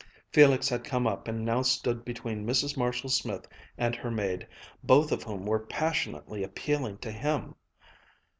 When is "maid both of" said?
4.09-5.21